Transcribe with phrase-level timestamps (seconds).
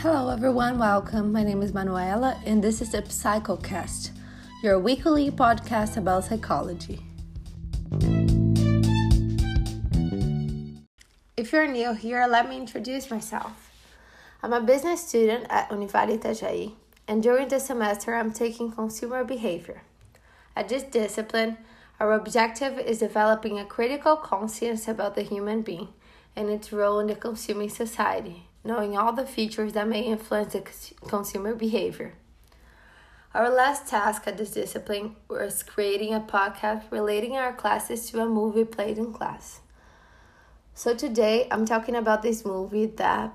[0.00, 0.78] Hello, everyone.
[0.78, 1.32] Welcome.
[1.32, 4.10] My name is Manuela, and this is the PsychoCast,
[4.62, 7.00] your weekly podcast about psychology.
[11.34, 13.72] If you're new here, let me introduce myself.
[14.42, 16.74] I'm a business student at Univali Itajaí,
[17.08, 19.80] and during the semester, I'm taking consumer behavior.
[20.54, 21.56] At this discipline,
[21.98, 25.88] our objective is developing a critical conscience about the human being
[26.36, 30.62] and its role in the consuming society knowing all the features that may influence the
[31.06, 32.14] consumer behavior.
[33.32, 38.26] Our last task at this discipline was creating a podcast relating our classes to a
[38.26, 39.60] movie played in class.
[40.74, 43.32] So today I'm talking about this movie that,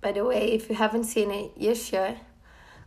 [0.00, 2.18] by the way, if you haven't seen it, you should,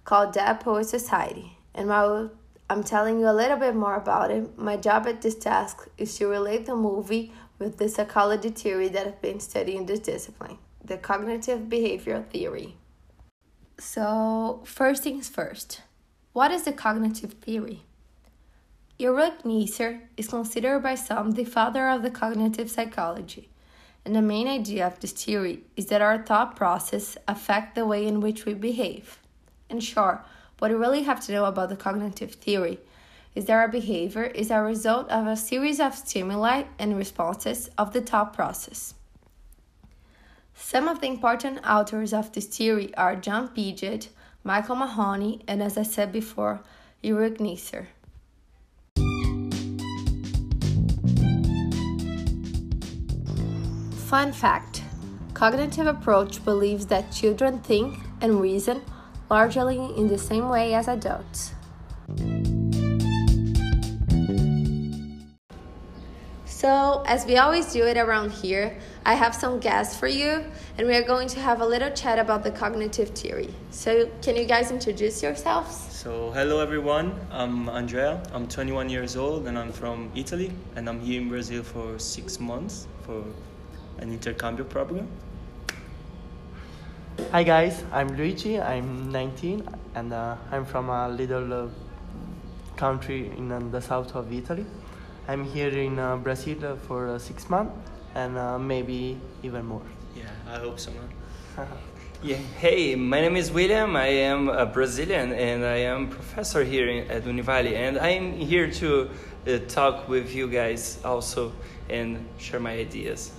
[0.04, 1.58] called Dead Poet Society.
[1.74, 2.32] And while
[2.70, 6.16] I'm telling you a little bit more about it, my job at this task is
[6.18, 10.98] to relate the movie with the psychology theory that I've been studying this discipline the
[10.98, 12.76] cognitive behavioral theory.
[13.80, 15.82] So, first things first,
[16.32, 17.82] what is the cognitive theory?
[19.00, 23.50] Ulrich Neisser is considered by some the father of the cognitive psychology,
[24.06, 28.06] and the main idea of this theory is that our thought process affect the way
[28.06, 29.20] in which we behave.
[29.70, 30.24] In short,
[30.60, 32.80] what you really have to know about the cognitive theory
[33.34, 37.92] is that our behavior is a result of a series of stimuli and responses of
[37.92, 38.94] the thought process.
[40.58, 44.08] Some of the important authors of this theory are John Piaget,
[44.44, 46.62] Michael Mahoney, and as I said before,
[47.04, 47.88] Ulrich Neisser.
[54.08, 54.82] Fun fact
[55.34, 58.82] Cognitive approach believes that children think and reason
[59.30, 61.52] largely in the same way as adults.
[66.46, 70.44] So, as we always do it around here, I have some guests for you,
[70.80, 73.54] and we are going to have a little chat about the cognitive theory.
[73.70, 75.76] So, can you guys introduce yourselves?
[75.92, 77.14] So, hello everyone.
[77.30, 78.24] I'm Andrea.
[78.34, 82.40] I'm 21 years old, and I'm from Italy, and I'm here in Brazil for six
[82.40, 83.24] months for
[84.00, 85.08] an intercambio program.
[87.32, 88.60] Hi guys, I'm Luigi.
[88.60, 91.68] I'm 19, and uh, I'm from a little uh,
[92.76, 94.66] country in uh, the south of Italy.
[95.28, 99.86] I'm here in uh, Brazil for uh, six months and uh, maybe even more.
[100.16, 101.68] Yeah, I hope so, man.
[102.24, 103.96] yeah, hey, my name is William.
[103.96, 108.72] I am a Brazilian and I am professor here in, at Univali, and I'm here
[108.72, 109.10] to
[109.48, 111.52] uh, talk with you guys also
[111.90, 113.32] and share my ideas.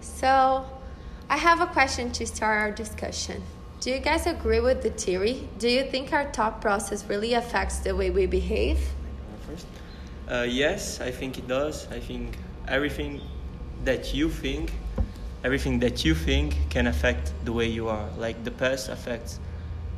[0.00, 0.64] So,
[1.28, 3.42] I have a question to start our discussion.
[3.80, 5.48] Do you guys agree with the theory?
[5.58, 8.78] Do you think our thought process really affects the way we behave?
[9.46, 9.66] First.
[10.28, 11.86] Uh, yes, I think it does.
[11.90, 13.20] I think everything
[13.84, 14.72] that you think,
[15.44, 18.08] everything that you think can affect the way you are.
[18.18, 19.40] Like the past affects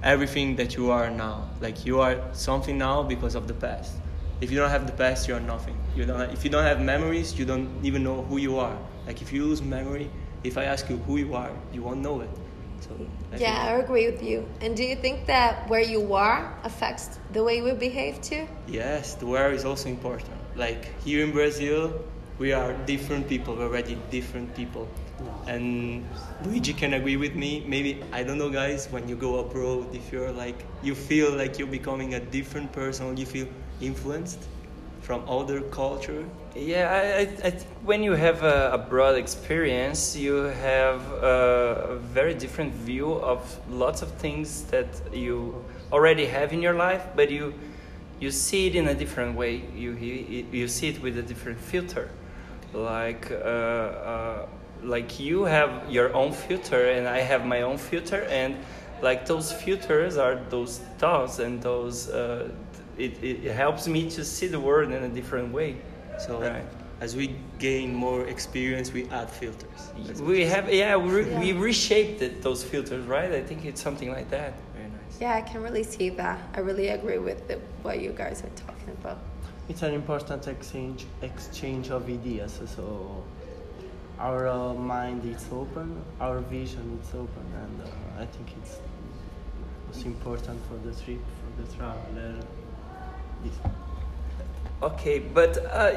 [0.02, 1.48] everything that you are now.
[1.60, 3.94] Like you are something now because of the past.
[4.40, 5.76] If you don't have the past, you are nothing.
[5.94, 6.20] You don't.
[6.20, 8.76] Have, if you don't have memories, you don't even know who you are.
[9.06, 10.10] Like if you lose memory,
[10.44, 12.30] if I ask you who you are, you won't know it.
[12.80, 12.90] So
[13.32, 14.46] I yeah, I agree with you.
[14.60, 18.46] And do you think that where you are affects the way we behave too?
[18.66, 20.36] Yes, the where is also important.
[20.54, 22.04] Like here in Brazil,
[22.38, 23.56] we are different people.
[23.56, 24.88] We're already different people.
[25.46, 26.04] And
[26.44, 27.64] Luigi can agree with me.
[27.66, 28.88] Maybe I don't know, guys.
[28.90, 33.16] When you go abroad, if you're like you feel like you're becoming a different person,
[33.16, 33.48] you feel
[33.80, 34.40] influenced
[35.06, 36.24] from other culture?
[36.56, 37.50] Yeah, I, I, I
[37.84, 43.40] when you have a, a, broad experience, you have a, a, very different view of
[43.70, 47.54] lots of things that you already have in your life, but you
[48.18, 49.62] you see it in a different way.
[49.76, 52.10] You you, you see it with a different filter,
[52.76, 53.30] like.
[53.30, 54.46] Uh, uh,
[54.82, 58.56] like you have your own filter and I have my own filter and
[59.02, 62.48] like those filters are those thoughts and those uh,
[62.96, 65.76] it, it helps me to see the world in a different way.
[66.18, 66.64] So right.
[67.00, 69.90] as we gain more experience, we add filters.
[69.98, 71.40] That's we have yeah we, re- yeah.
[71.40, 73.32] we reshaped it, those filters, right?
[73.32, 74.54] I think it's something like that.
[74.74, 75.20] Very nice.
[75.20, 76.40] Yeah, I can really see that.
[76.54, 79.18] I really agree with the, what you guys are talking about.
[79.68, 82.60] It's an important exchange exchange of ideas.
[82.76, 83.24] So
[84.18, 88.78] our uh, mind is open, our vision is open, and uh, I think it's
[89.90, 92.34] it's important for the trip, for the traveler
[94.82, 95.92] Okay, but uh,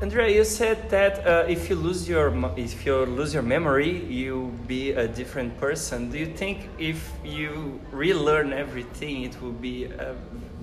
[0.00, 4.52] Andrea, you said that uh, if you lose your if you lose your memory, you
[4.66, 6.10] be a different person.
[6.10, 10.14] Do you think if you relearn everything, it will be a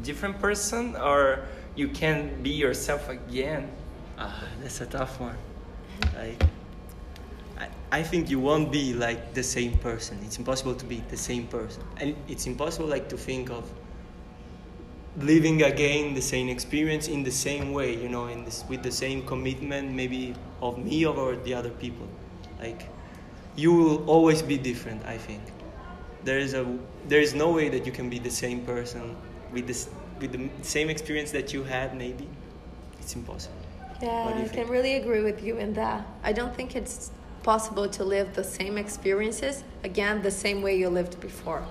[0.04, 3.69] different person, or you can be yourself again?
[4.18, 5.38] Ah, that's a tough one.
[6.18, 6.36] I,
[7.57, 10.19] I, I think you won't be like the same person.
[10.24, 13.69] It's impossible to be the same person, and it's impossible like to think of
[15.18, 17.95] living again the same experience in the same way.
[17.95, 22.07] You know, in this with the same commitment, maybe of me or the other people.
[22.60, 22.88] Like,
[23.56, 25.06] you will always be different.
[25.06, 25.42] I think
[26.24, 26.66] there is a
[27.07, 29.16] there is no way that you can be the same person
[29.51, 29.89] with this
[30.20, 31.96] with the same experience that you had.
[31.98, 32.28] Maybe
[33.00, 33.56] it's impossible.
[34.02, 34.64] Yeah, What do you I think?
[34.66, 36.06] can really agree with you in that.
[36.24, 37.12] I don't think it's
[37.44, 41.64] possible to live the same experiences again the same way you lived before.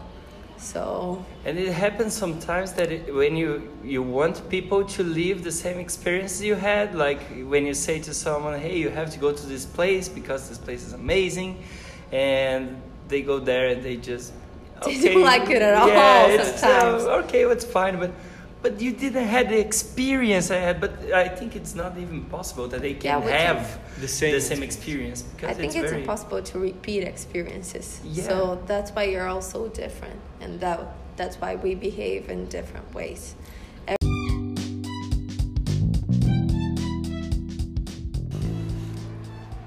[0.57, 5.51] So, And it happens sometimes that it, when you you want people to live the
[5.53, 7.21] same experience you had, like
[7.53, 10.59] when you say to someone, "Hey, you have to go to this place because this
[10.59, 11.59] place is amazing,"
[12.13, 14.33] and they go there and they just
[14.85, 18.11] They don't like it at all Yeah, it's, uh, okay, it's fine, but
[18.65, 20.81] but you didn't have the experience I had.
[20.81, 24.09] But I think it's not even possible that they can Yeah, we can- have The
[24.09, 28.01] same the same experience because I think it's, it's, very impossible to repeat experiences.
[28.03, 28.29] Yeah.
[28.29, 30.81] So that's why you're all so different, and that
[31.19, 33.37] that's why we behave in different ways.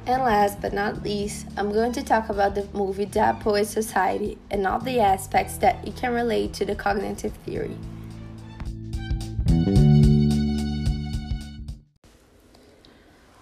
[0.10, 4.38] And last but not least, I'm going to talk about the movie Dead Poet Society
[4.50, 7.78] and all the aspects that it can relate to the cognitive theory.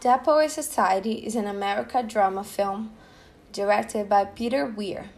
[0.05, 2.91] Dead Poet Society is an American drama film
[3.51, 5.09] directed by Peter Weir.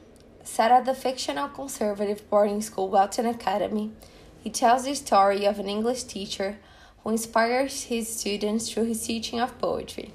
[0.46, 3.92] Set at the fictional conservative boarding school Welton Academy,
[4.40, 6.58] he tells the story of an English teacher
[7.04, 10.14] who inspires his students through his teaching of poetry.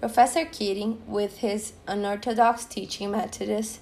[0.00, 3.80] Professor Keating, with his unorthodox teaching methods,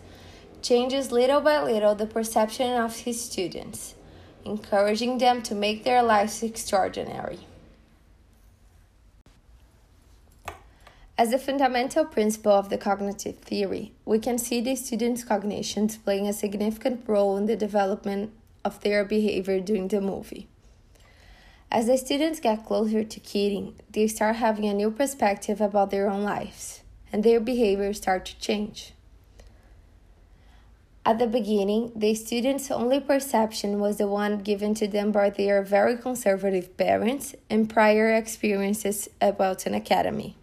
[0.63, 3.95] changes little by little the perception of his students,
[4.45, 7.47] encouraging them to make their lives extraordinary.
[11.19, 16.27] As a fundamental principle of the cognitive theory, we can see the students' cognitions playing
[16.27, 18.33] a significant role in the development
[18.65, 20.49] of their behavior during the movie.
[21.71, 26.09] As the students get closer to Keating, they start having a new perspective about their
[26.09, 26.83] own lives,
[27.13, 28.95] and their behavior start to change.
[31.05, 35.63] At the beginning, the students' only perception was the one given to them by their
[35.63, 40.37] very conservative parents and prior experiences about an Academy.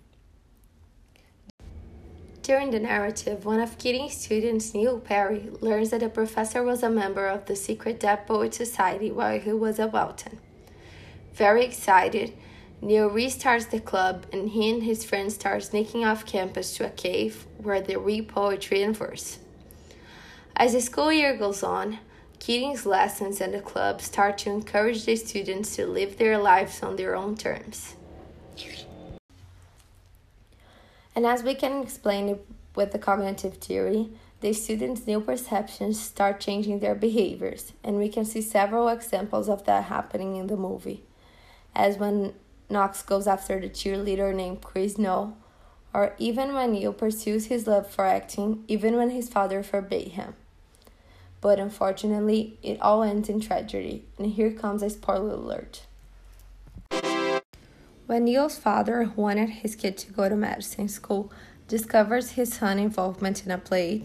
[2.50, 6.90] During the narrative, one of Keating's students, Neil Perry, learns that the professor was a
[6.90, 10.40] member of the secret Dead Poet Society while he was at Welton.
[11.36, 12.34] Very excited,
[12.82, 16.90] Neil restarts the club and he and his friends start sneaking off campus to a
[16.90, 19.38] cave where they read poetry and verse.
[20.56, 22.00] As the school year goes on,
[22.40, 26.96] Keating's lessons and the club start to encourage the students to live their lives on
[26.96, 27.94] their own terms.
[31.20, 32.46] And as we can explain it
[32.76, 38.24] with the cognitive theory, the students' new perceptions start changing their behaviors, and we can
[38.24, 41.04] see several examples of that happening in the movie.
[41.76, 42.36] As when
[42.70, 45.36] Knox goes after the cheerleader named Chris Noel,
[45.94, 50.36] or even when Neil pursues his love for acting, even when his father forbade him.
[51.42, 55.82] But unfortunately, it all ends in tragedy, and here comes a spoiler alert.
[58.10, 61.32] When Neil's father, who wanted his kid to go to medicine school,
[61.68, 64.02] discovers his son's involvement in a play,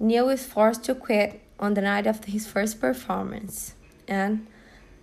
[0.00, 3.76] Neil is forced to quit on the night of his first performance.
[4.08, 4.48] And,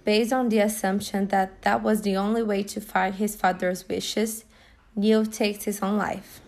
[0.03, 4.43] based on the assumption that that was the only way to fight his father's wishes,
[4.97, 6.41] Neil takes his own life.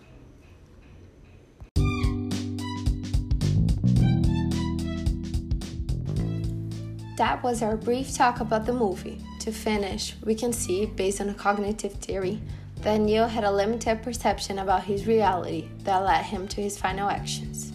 [7.16, 9.22] That was our brief talk about the movie.
[9.46, 12.42] To finish, we can see, based on a cognitive theory,
[12.80, 17.08] that Neil had a limited perception about his reality that led him to his final
[17.08, 17.72] actions.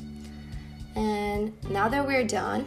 [0.97, 2.65] And now that we're done,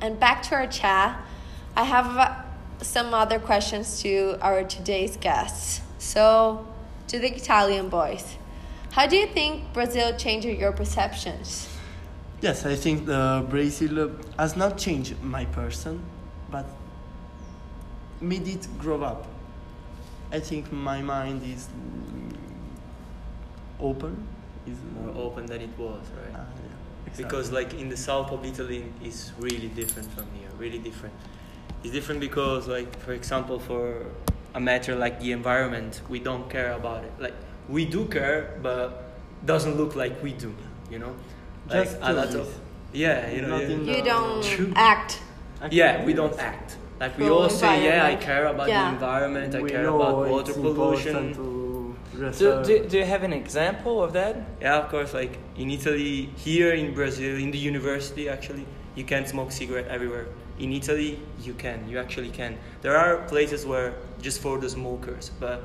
[0.00, 1.20] and back to our chat,
[1.76, 2.36] I have uh,
[2.80, 5.82] some other questions to our today's guests.
[5.98, 6.66] So,
[7.08, 8.38] to the Italian boys,
[8.92, 11.68] how do you think Brazil changed your perceptions?
[12.42, 16.02] Yes, I think the Brazil has not changed my person,
[16.50, 16.66] but
[18.20, 19.26] made it grow up.
[20.30, 21.68] I think my mind is
[23.80, 24.26] open.
[24.66, 26.34] Is more open than it was, right?
[26.34, 27.24] Ah, yeah, exactly.
[27.24, 31.14] because like in the south of Italy it's really different from here, really different.
[31.84, 34.06] It's different because like for example for
[34.54, 37.12] a matter like the environment, we don't care about it.
[37.20, 37.34] Like
[37.68, 39.12] we do care, but
[39.44, 40.52] doesn't look like we do.
[40.90, 41.14] You know,
[41.70, 42.48] Just a lot of
[42.92, 43.58] yeah, you know.
[43.58, 43.96] Nothing, yeah.
[43.96, 44.72] You uh, don't True.
[44.74, 45.20] act.
[45.70, 46.76] Yeah, we don't act.
[47.00, 48.84] Like we all say, yeah, I care about Yeah.
[48.88, 51.16] the environment, I we care know about water it's pollution.
[51.16, 51.96] important to
[52.38, 54.36] Do, do, do you have an example of that?
[54.62, 55.12] Yeah, of course.
[55.12, 60.26] Like in Italy, here in Brazil, in the university, actually, you can smoke cigarette everywhere.
[60.58, 61.86] In Italy, you can.
[61.86, 62.56] You actually can.
[62.80, 63.92] There are places where
[64.22, 65.60] just for the smokers, but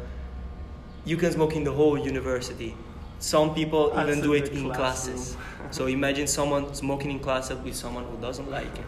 [1.05, 2.75] you can smoke in the whole university.
[3.21, 5.15] Some people even do it in classroom.
[5.15, 5.37] classes.
[5.71, 8.85] so imagine someone smoking in class with someone who doesn't like it.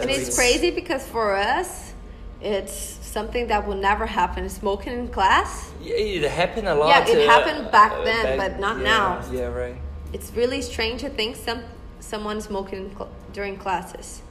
[0.00, 1.92] And So it's crazy because for us,
[2.40, 2.72] it's
[3.16, 4.48] something that will never happen.
[4.48, 5.50] Smoking in class,
[5.82, 6.88] Yeah, It happened a lot.
[6.88, 9.06] Yeah, it uh, happened back uh, then, but not yeah, now.
[9.30, 9.76] Yeah, right.
[10.12, 11.60] it's really strange to think some
[12.00, 14.22] someone smoking in cl- during classes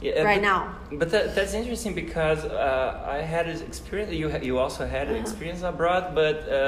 [0.00, 0.60] Yeah, right but, now.
[1.00, 4.12] But that, that's interesting because uh, I had an experience.
[4.12, 5.16] You ha- you also had Uh-huh.
[5.16, 6.58] an experience abroad, but uh,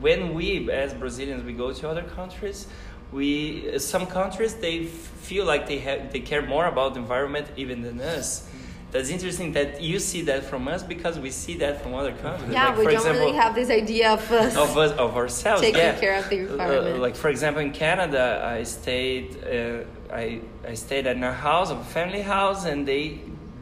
[0.00, 2.66] when we as Brazilians we go to other countries,
[3.12, 7.46] we some countries they f- feel like they have they care more about the environment
[7.56, 8.46] even than us.
[8.92, 12.50] That's interesting that you see that from us because we see that from other countries.
[12.52, 14.56] Yeah, Like, we don't example, really have this idea of us.
[14.66, 15.94] of us of ourselves Taking yeah.
[16.04, 16.98] care of the Uh, environment.
[17.06, 18.24] like for example in canada
[18.58, 20.40] i stayed uh, I,
[20.72, 23.04] I stayed at a house a family house and they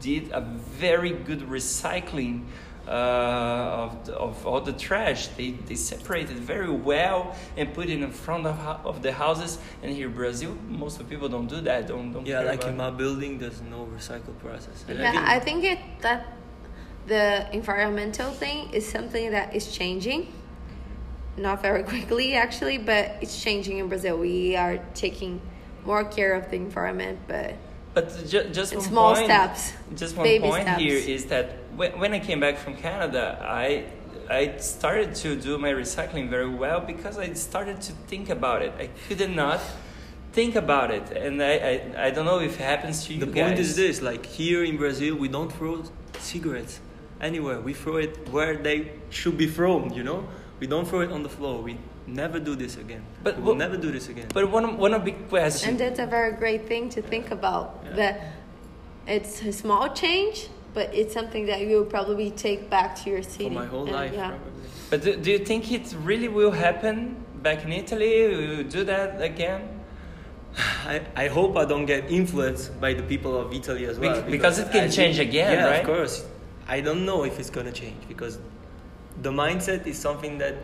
[0.01, 0.41] did a
[0.85, 2.45] very good recycling uh,
[2.89, 8.01] Uh, of, the, of all the trash they, they separated very well and put it
[8.01, 11.45] in front of, of the houses and here in brazil most of the people don't
[11.45, 14.85] do that don't, don't Yeah, like in my building, there's no recycle process.
[14.87, 16.33] And yeah, think- I think it that
[17.05, 20.33] the environmental thing is something that is changing.
[21.37, 24.17] Not very quickly, actually, but it's changing in Brazil.
[24.17, 25.41] We are taking
[25.85, 27.53] more care of the environment, but
[27.93, 29.73] But ju- just one small point, steps.
[29.95, 30.81] Just one baby point steps.
[30.81, 33.85] here is that when, when I came back from Canada, I
[34.29, 38.73] I started to do my recycling very well because I started to think about it.
[38.79, 39.59] I could not
[40.33, 43.25] think about it, and I I, I don't know if it happens to you the
[43.25, 43.43] guys.
[43.43, 45.83] point is this: like here in Brazil, we don't throw
[46.19, 46.79] cigarettes
[47.19, 47.59] anywhere.
[47.59, 49.93] We throw it where they should be thrown.
[49.93, 50.27] You know,
[50.59, 51.61] we don't throw it on the floor.
[51.63, 51.77] We
[52.13, 53.03] never do this again.
[53.23, 54.27] But we will what- never do this again.
[54.33, 55.69] But one one of big question.
[55.69, 57.65] And that's a very great thing to think about.
[57.85, 57.95] Yeah.
[57.95, 58.15] That
[59.07, 63.23] it's a small change, but it's something that you will probably take back to your
[63.23, 63.45] city.
[63.49, 64.29] For my whole And, life, yeah.
[64.29, 64.51] probably.
[64.89, 68.27] But do, do you think it really will happen back in Italy?
[68.27, 69.61] Will you do that again?
[70.93, 74.21] I, I hope I don't get influenced by the people of Italy as well.
[74.21, 75.79] Bec- because it can I change think- again, yeah, right?
[75.81, 76.25] of course.
[76.67, 78.37] I don't know if it's gonna change because
[79.23, 80.55] the mindset is something that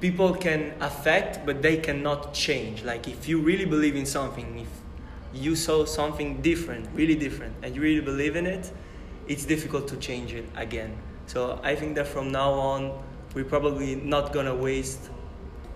[0.00, 2.82] people can affect, but they cannot change.
[2.82, 4.68] Like if you really believe in something, if
[5.32, 8.70] you saw something different, really different, and you really believe in it,
[9.28, 10.96] it's difficult to change it again.
[11.26, 13.02] So I think that from now on,
[13.34, 15.10] we're probably not gonna waste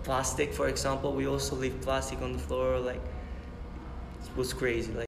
[0.03, 1.13] plastic, for example.
[1.13, 3.01] We also leave plastic on the floor, like
[4.25, 4.91] it was crazy.
[4.91, 5.07] Like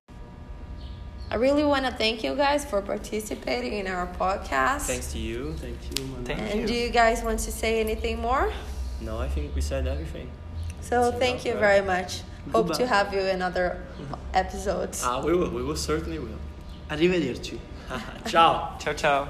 [1.30, 4.88] I really want to thank you guys for participating in our podcast.
[4.88, 5.54] thanks to you.
[5.58, 6.24] Thank you, man.
[6.24, 6.68] Thank And you.
[6.68, 8.50] do you guys want to say anything more?
[9.02, 10.30] No, I think we said everything.
[10.82, 11.60] So So thank you right.
[11.60, 12.22] very much.
[12.52, 13.84] Hope to have you in other
[14.34, 15.04] episodes.
[15.04, 15.50] Ah, we will.
[15.50, 16.40] We will certainly will.
[16.90, 17.60] Arrivederci.
[18.26, 18.78] Ciao.
[18.80, 19.28] Ciao ciao.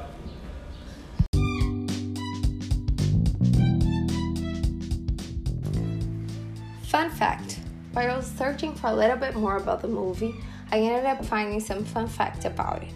[6.84, 7.60] Fun fact
[7.98, 10.36] while I was searching for a little bit more about the movie,
[10.72, 12.94] I ended up finding some fun facts about it.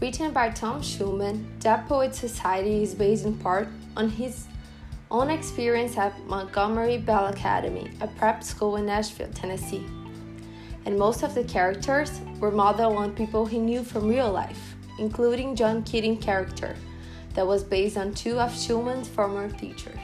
[0.00, 4.46] Written by Tom Schulman, Dead Poet Society is based in part on his
[5.12, 9.84] own experience at Montgomery Bell Academy, a prep school in Nashville, Tennessee.
[10.86, 15.54] And most of the characters were modeled on people he knew from real life, including
[15.54, 16.74] John Keating character
[17.34, 19.98] that was based on two of Schulman's former teachers.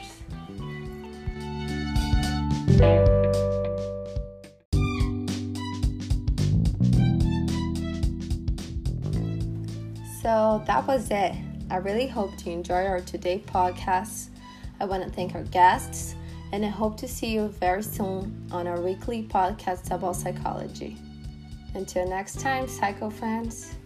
[10.21, 11.33] So that was it.
[11.71, 14.28] I really hope you enjoyed our today podcast.
[14.79, 16.15] I want to thank our guests
[16.51, 20.97] and I hope to see you very soon on our weekly podcast about psychology.
[21.75, 23.78] Until next time, psycho friends.